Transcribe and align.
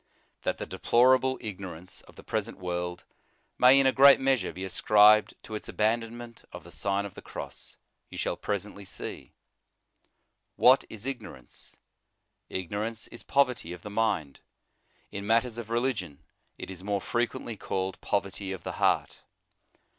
That 0.41 0.57
the 0.57 0.65
deplorable 0.65 1.37
ignorance 1.41 2.01
of 2.07 2.15
the 2.15 2.23
present 2.23 2.57
world 2.57 3.05
may, 3.59 3.79
in 3.79 3.85
a 3.85 3.91
great 3.91 4.19
measure, 4.19 4.51
be 4.51 4.63
ascribed 4.63 5.35
to 5.43 5.53
its 5.53 5.69
abandonment 5.69 6.43
of 6.51 6.63
the 6.63 6.71
Sign 6.71 7.05
of 7.05 7.13
the 7.13 7.21
Cross, 7.21 7.77
you 8.09 8.17
shall 8.17 8.35
presently 8.35 8.83
see. 8.83 9.35
What 10.55 10.83
is 10.89 11.05
ignorance? 11.05 11.75
Ignorance 12.49 13.05
is 13.09 13.21
poverty 13.21 13.73
of 13.73 13.83
the 13.83 13.91
mind. 13.91 14.39
In 15.11 15.27
matters 15.27 15.59
of 15.59 15.69
religion 15.69 16.23
it 16.57 16.71
is 16.71 16.83
more 16.83 16.99
frequently 16.99 17.55
called 17.55 18.01
poverty 18.01 18.51
of 18.51 18.63
the 18.63 18.77
heart. 18.81 19.21